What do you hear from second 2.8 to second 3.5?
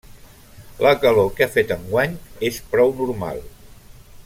normal.